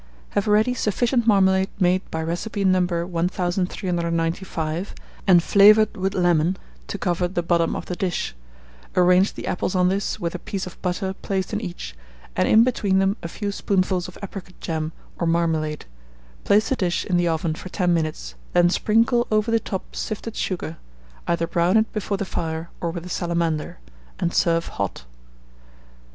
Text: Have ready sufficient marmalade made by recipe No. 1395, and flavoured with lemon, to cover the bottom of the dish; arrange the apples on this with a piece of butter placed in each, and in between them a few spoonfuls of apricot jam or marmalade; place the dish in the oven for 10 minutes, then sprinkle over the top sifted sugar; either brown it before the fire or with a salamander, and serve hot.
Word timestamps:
Have 0.29 0.47
ready 0.47 0.73
sufficient 0.73 1.27
marmalade 1.27 1.69
made 1.79 2.01
by 2.09 2.23
recipe 2.23 2.65
No. 2.65 2.79
1395, 2.79 4.95
and 5.27 5.43
flavoured 5.43 5.95
with 5.95 6.15
lemon, 6.15 6.57
to 6.87 6.97
cover 6.97 7.27
the 7.27 7.43
bottom 7.43 7.75
of 7.75 7.85
the 7.85 7.95
dish; 7.95 8.33
arrange 8.95 9.33
the 9.35 9.45
apples 9.45 9.75
on 9.75 9.89
this 9.89 10.19
with 10.19 10.33
a 10.33 10.39
piece 10.39 10.65
of 10.65 10.81
butter 10.81 11.13
placed 11.13 11.53
in 11.53 11.61
each, 11.61 11.93
and 12.35 12.47
in 12.47 12.63
between 12.63 12.97
them 12.97 13.15
a 13.21 13.27
few 13.27 13.51
spoonfuls 13.51 14.07
of 14.07 14.17
apricot 14.23 14.55
jam 14.59 14.91
or 15.19 15.27
marmalade; 15.27 15.85
place 16.45 16.69
the 16.69 16.75
dish 16.75 17.05
in 17.05 17.15
the 17.15 17.27
oven 17.27 17.53
for 17.53 17.69
10 17.69 17.93
minutes, 17.93 18.33
then 18.53 18.71
sprinkle 18.71 19.27
over 19.31 19.51
the 19.51 19.59
top 19.59 19.95
sifted 19.95 20.35
sugar; 20.35 20.77
either 21.27 21.45
brown 21.45 21.77
it 21.77 21.93
before 21.93 22.17
the 22.17 22.25
fire 22.25 22.71
or 22.81 22.89
with 22.89 23.05
a 23.05 23.09
salamander, 23.09 23.77
and 24.19 24.33
serve 24.33 24.65
hot. 24.67 25.03